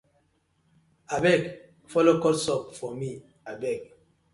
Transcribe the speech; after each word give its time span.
Abeg 1.19 1.41
follo 1.91 2.13
cut 2.23 2.37
soap 2.45 2.65
for 2.77 2.91
mi 2.99 3.11
abeg. 3.51 3.79